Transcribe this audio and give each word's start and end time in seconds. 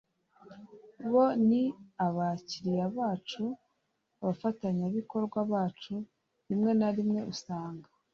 bo 1.11 1.25
ni 1.47 1.63
abakiriya 2.05 2.85
bacu 2.97 3.43
abafatanyabikorwa 4.21 5.39
bacu 5.53 5.93
rimwe 6.47 6.71
na 6.79 6.89
rimwe 6.97 7.21
usanga 7.33 7.87